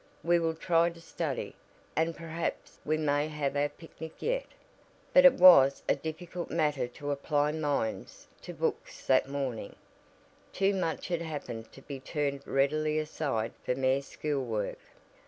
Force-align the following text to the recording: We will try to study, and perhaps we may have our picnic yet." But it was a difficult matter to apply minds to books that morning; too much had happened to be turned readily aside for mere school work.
We 0.23 0.39
will 0.39 0.55
try 0.55 0.89
to 0.89 0.99
study, 0.99 1.53
and 1.95 2.15
perhaps 2.17 2.79
we 2.83 2.97
may 2.97 3.27
have 3.27 3.55
our 3.55 3.69
picnic 3.69 4.13
yet." 4.19 4.47
But 5.13 5.25
it 5.25 5.33
was 5.33 5.83
a 5.87 5.95
difficult 5.95 6.49
matter 6.49 6.87
to 6.87 7.11
apply 7.11 7.51
minds 7.51 8.25
to 8.41 8.51
books 8.55 9.05
that 9.05 9.29
morning; 9.29 9.75
too 10.53 10.73
much 10.73 11.09
had 11.09 11.21
happened 11.21 11.71
to 11.73 11.83
be 11.83 11.99
turned 11.99 12.47
readily 12.47 12.97
aside 12.97 13.51
for 13.63 13.75
mere 13.75 14.01
school 14.01 14.43
work. 14.43 14.79